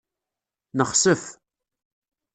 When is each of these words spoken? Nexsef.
Nexsef. 0.77 1.23